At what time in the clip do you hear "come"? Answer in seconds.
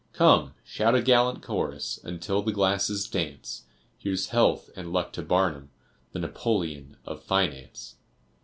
0.13-0.55